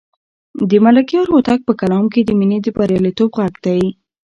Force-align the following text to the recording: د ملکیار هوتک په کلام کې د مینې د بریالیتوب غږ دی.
د 0.69 0.71
ملکیار 0.85 1.25
هوتک 1.33 1.59
په 1.67 1.73
کلام 1.81 2.05
کې 2.13 2.21
د 2.23 2.31
مینې 2.39 2.57
د 2.61 2.67
بریالیتوب 2.77 3.29
غږ 3.39 3.53
دی. 3.65 3.81